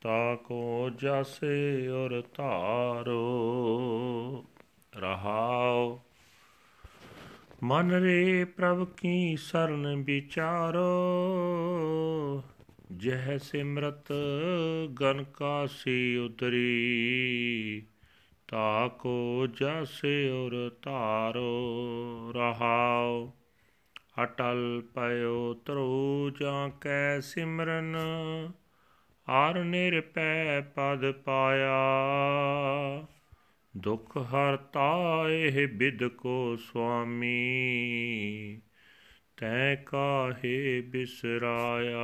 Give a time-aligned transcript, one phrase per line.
[0.02, 4.46] ਤਾਕੋ ਜਾਸੇ ਔਰ ਧਾਰੋ
[4.98, 6.00] ਰਹਾਉ
[7.64, 12.44] ਮਨ ਰੇ ਪ੍ਰਭ ਕੀ ਸਰਨ ਵਿਚਾਰੋ,
[12.98, 14.14] ਜਹ ਸਿਮਰਤ
[15.02, 17.84] ਗਨ ਕਾਸੀ ਉਤਰੀ।
[18.48, 23.31] ਤਾਕੋ ਜਾਸੇ ਔਰ ਧਾਰੋ ਰਹਾਉ
[24.23, 27.95] ਅਟਲ ਪਇਓ ਤਰੋ ਜਾਂ ਕੈ ਸਿਮਰਨ
[29.31, 31.84] ਆਰ ਨਿਰਪੈ ਪਦ ਪਾਇਆ।
[33.77, 37.41] ਦੁਖ ਹਰਤਾ ਇਹ ਬਿਦ ਕੋ ਸੁਆਮੀ।
[39.38, 42.02] ਤੈ ਕਾਹੇ ਬਿਸਰਾਇਆ।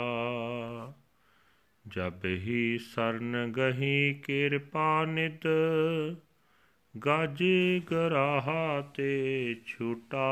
[1.87, 5.47] ਜਬ ਹੀ ਸਰਨ ਗਹੀ ਕਿਰਪਾ ਨਿਤ,
[7.07, 7.43] ਗਜ
[7.91, 10.27] ਗਰਾਹਾ ਤੇ ਛੁਟਾ।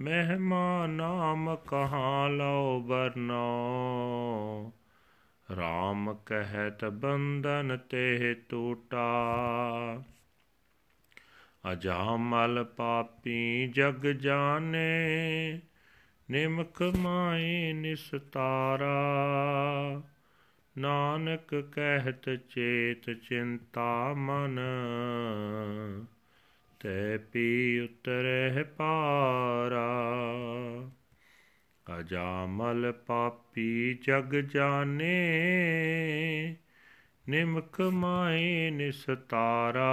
[0.00, 3.99] ਮਹਿਮਾ ਨਾਮ ਕਹਾਂ ਲਓ ਬਰਨੋ
[5.58, 9.04] RAM ਕਹਿਤ ਬੰਧਨ ਤੇ ਟੂਟਾ।
[11.72, 15.60] ਅਜਾਮਲ ਪਾਪੀ ਜਗ ਜਾਣੇ
[16.30, 19.02] ਨਿਮਕ ਮਾਏ ਨਿਸਤਾਰਾ।
[20.78, 24.60] ਨਾਨਕ ਕਹਿਤ ਚੇਤ ਚਿੰਤਾ ਮਨ,
[26.80, 29.88] ਤੈ ਪੀ ਉਤਰਹਿ ਪਾਰਾ।
[31.98, 35.16] ਅਜਾਮਲ ਪਾਪੀ ਜਗ ਜਾਣੇ
[37.28, 39.90] ਨਿਮਕ ਮਾਏ ਨਿਸਤਾਰਾ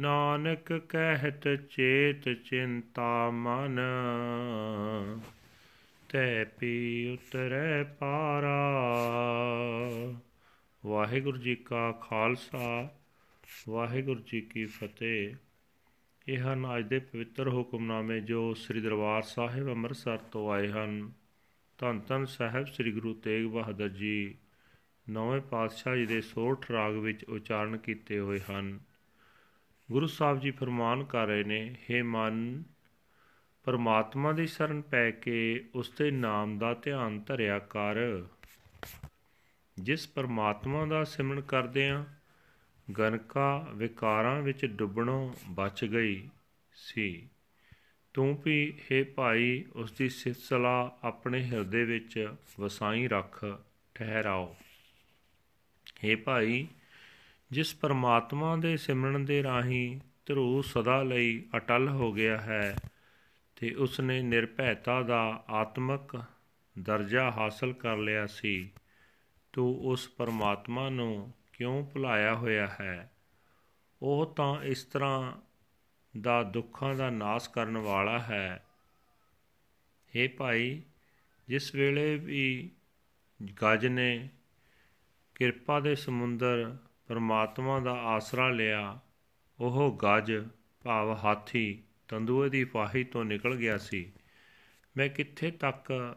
[0.00, 3.80] ਨਾਨਕ ਕਹਿਤ ਚੇਤ ਚਿੰਤਾ ਮਨ,
[6.08, 8.82] ਤੈ ਪੀ ਉਤਰੈ ਪਾਰਾ।
[10.86, 12.94] ਵਾਹਿਗੁਰੂ ਜੀ ਕਾ ਖਾਲਸਾ,
[13.68, 15.34] ਵਾਹਿਗੁਰੂ ਜੀ ਕੀ ਫਤਿਹ।
[16.28, 21.12] ਇਹ ਹਨ ਅੱਜ ਦੇ ਪਵਿੱਤਰ ਹੁਕਮਨਾਮੇ ਜੋ ਸ੍ਰੀ ਦਰਬਾਰ ਸਾਹਿਬ ਅੰਮ੍ਰਿਤਸਰ ਤੋਂ ਆਏ ਹਨ।
[21.78, 24.34] ਧੰਨ ਧੰਨ ਸਾਹਿਬ ਸ੍ਰੀ ਗੁਰੂ ਤੇਗ ਬਹਾਦਰ ਜੀ,
[25.10, 28.80] ਨੌਵੇਂ ਪਾਤਸ਼ਾਹ ਜੀ ਦੇ ਸੋਠ ਰਾਗ ਵਿੱਚ ਉਚਾਰਨ ਕੀਤੇ ਹੋਏ ਹਨ।
[29.92, 32.62] ਗੁਰੂ ਸਾਹਿਬ ਜੀ ਫਰਮਾਨ ਕਰ ਰਹੇ ਨੇ हे ਮਨ,
[33.64, 38.24] ਪਰਮਾਤਮਾ ਦੀ ਸ਼ਰਨ ਪੈ ਕੇ ਉਸ ਦੇ ਨਾਮ ਦਾ ਧਿਆਨ ਧਰਿਆ ਕਰ।
[39.80, 42.04] ਜਿਸ ਪਰਮਾਤਮਾ ਦਾ ਸਿਮਰਨ ਕਰਦੇ ਆਂ
[42.98, 46.28] ਗਨਕਾ ਵਿਕਾਰਾਂ ਵਿੱਚ ਡੁੱਬਣੋਂ ਬਚ ਗਈ
[46.74, 47.28] ਸੀ।
[48.14, 53.60] ਤੂੰ ਵੀ हे ਭਾਈ ਉਸ ਦੀ ਸਿਫਤ ਸਲਾਹ ਆਪਣੇ ਹਿਰਦੇ ਵਿੱਚ ਵਸਾਈ ਰੱਖ,
[53.94, 54.56] ਠਹਿਰਾਓ।
[56.04, 56.66] हे ਭਾਈ,
[57.52, 62.76] ਜਿਸ ਪਰਮਾਤਮਾ ਦੇ ਸਿਮਰਨ ਦੇ ਰਾਹੀਂ ਧਰੂ ਸਦਾ ਲਈ ਅਟਲ ਹੋ ਗਿਆ ਹੈ
[63.56, 66.22] ਤੇ ਉਸ ਨੇ ਨਿਰਭੈਤਾ ਦਾ ਆਤਮਿਕ
[66.78, 68.70] ਦਰਜਾ ਹਾਸਲ ਕਰ ਲਿਆ ਸੀ,
[69.52, 73.12] ਤੂੰ ਉਸ ਪਰਮਾਤਮਾ ਨੂੰ ਕਿਉਂ ਭੁਲਾਇਆ ਹੋਇਆ ਹੈ?
[74.02, 75.32] ਉਹ ਤਾਂ ਇਸ ਤਰ੍ਹਾਂ
[76.20, 78.66] ਦਾ ਦੁੱਖਾਂ ਦਾ ਨਾਸ ਕਰਨ ਵਾਲਾ ਹੈ।
[80.16, 80.82] हे ਭਾਈ,
[81.48, 82.70] ਜਿਸ ਵੇਲੇ ਵੀ
[83.62, 84.28] ਗੱਜ ਨੇ
[85.34, 88.98] ਕਿਰਪਾ ਦੇ ਸਮੁੰਦਰ ਪਰਮਾਤਮਾ ਦਾ ਆਸਰਾ ਲਿਆ,
[89.60, 90.48] ਉਹ ਗੱਜ
[90.84, 94.12] ਭਾਵ ਹਾਥੀ ਤੰਦੂਏ ਦੀ ਫਾਹੀ ਤੋਂ ਨਿਕਲ ਗਿਆ ਸੀ।
[94.96, 96.16] ਮੈਂ ਕਿੱਥੇ ਤੱਕ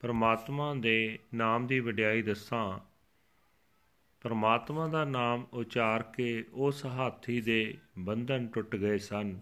[0.00, 2.89] ਪਰਮਾਤਮਾ ਦੇ ਨਾਮ ਦੀ ਵਡਿਆਈ ਦੱਸਾਂ?
[4.20, 9.40] ਪਰਮਾਤਮਾ ਦਾ ਨਾਮ ਉਚਾਰ ਕੇ ਉਸ ਹਾਥੀ ਦੇ ਬੰਧਨ ਟੁੱਟ ਗਏ ਸਨ।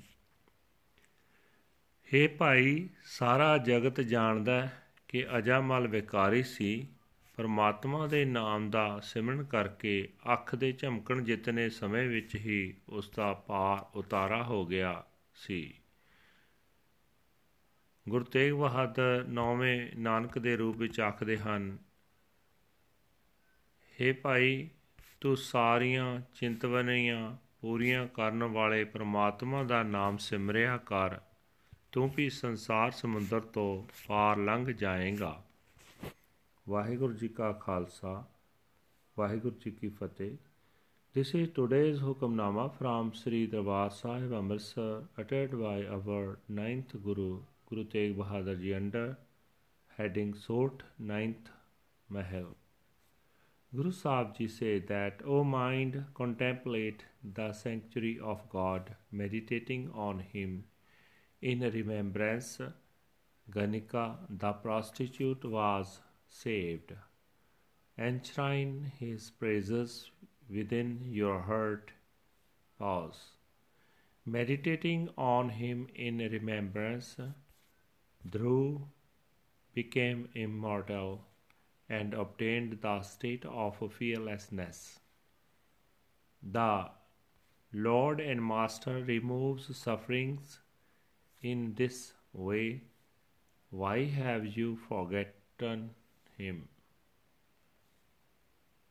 [2.09, 4.69] हे ਭਾਈ, ਸਾਰਾ ਜਗਤ ਜਾਣਦਾ
[5.09, 6.89] ਕਿ ਅਜਾਮਲ ਵਿਕਾਰੀ ਸੀ।
[7.37, 13.33] ਪਰਮਾਤਮਾ ਦੇ ਨਾਮ ਦਾ ਸਿਮਰਨ ਕਰਕੇ ਅੱਖ ਦੇ ਝਮਕਣ ਜਿਤਨੇ ਸਮੇਂ ਵਿੱਚ ਹੀ ਉਸ ਦਾ
[13.33, 15.75] ਪਾਰ ਉਤਾਰਾ ਹੋ ਗਿਆ ਸੀ।
[18.09, 21.79] ਗੁਰੂ ਤੇਗ ਬਹਾਦਰ ਨੌਵੇਂ ਨਾਨਕ ਦੇ ਰੂਪ ਵਿੱਚ ਆਖਦੇ ਹਨ
[23.99, 24.69] हे ਭਾਈ
[25.21, 31.19] ਤੂੰ ਸਾਰੀਆਂ ਚਿੰਤਵਨੀਆਂ ਪੂਰੀਆਂ ਕਰਨ ਵਾਲੇ ਪ੍ਰਮਾਤਮਾ ਦਾ ਨਾਮ ਸਿਮਰਿਆ ਕਰ
[31.93, 35.43] ਤੂੰ ਵੀ ਸੰਸਾਰ ਸਮੁੰਦਰ ਤੋਂ ਪਾਰ ਲੰਘ ਜਾਏਗਾ
[36.69, 38.25] ਵਾਹਿਗੁਰੂ ਜੀ ਕਾ ਖਾਲਸਾ
[39.17, 40.37] ਵਾਹਿਗੁਰੂ ਜੀ ਕੀ ਫਤਿਹ
[41.15, 47.85] This is today's Hukamnama from Sri Darbar Sahib Amritsar uttered by our ninth Guru, Guru
[47.87, 49.17] Tegh Bahadur Ji under
[49.99, 51.49] heading Sort Ninth
[52.09, 52.58] Mahal.
[53.75, 60.65] Guru Sahib Ji said that, O mind, contemplate the sanctuary of God, meditating on Him.
[61.41, 62.61] In remembrance,
[63.51, 66.93] Ganika, the prostitute, was saved.
[67.99, 70.11] enshrine his praises
[70.49, 71.93] within your heart.
[72.79, 73.33] Pause.
[74.25, 77.17] Meditating on him in remembrance,
[78.29, 78.83] Dhruv
[79.75, 81.25] became immortal
[81.89, 85.01] and obtained the state of fearlessness.
[86.43, 86.91] The
[87.73, 90.61] Lord and Master removes sufferings
[91.43, 92.83] in this way.
[93.71, 95.91] Why have you forgotten
[96.37, 96.69] him?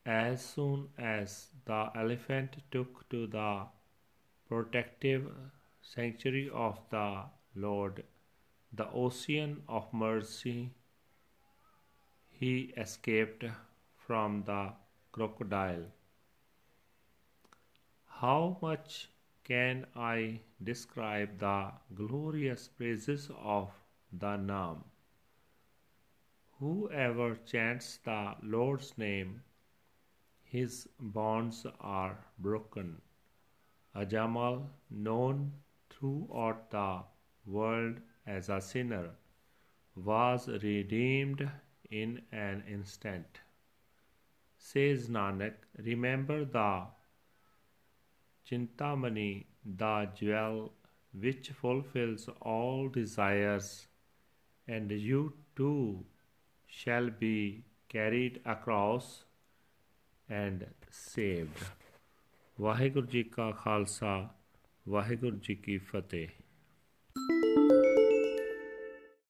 [0.05, 3.67] As soon as the elephant took to the
[4.47, 5.29] protective
[5.81, 7.23] sanctuary of the
[7.55, 8.03] Lord,
[8.71, 10.73] the ocean of mercy,
[12.39, 13.43] he escaped
[14.05, 14.71] from the
[15.11, 15.85] crocodile.
[18.05, 19.09] How much
[19.43, 23.71] can I describe the glorious praises of
[24.11, 24.83] the Naam?
[26.59, 29.41] Whoever chants the Lord's name,
[30.43, 33.01] his bonds are broken.
[33.95, 35.53] Ajamal, known
[35.89, 37.03] throughout the
[37.45, 37.95] world
[38.27, 39.09] as a sinner,
[39.95, 41.49] was redeemed
[41.90, 43.40] in an instant.
[44.56, 46.82] Says Nanak, remember the
[48.46, 50.72] Chintamani, the jewel
[51.12, 53.86] which fulfills all desires,
[54.66, 56.04] and you too
[56.66, 59.24] shall be carried across
[60.28, 61.64] and saved.
[62.60, 64.34] Waheguru ji ਕਾ ਖਾਲਸਾ
[64.88, 66.28] ਵਾਹਿਗੁਰੂ ਜੀ ਕੀ ਫਤਿਹ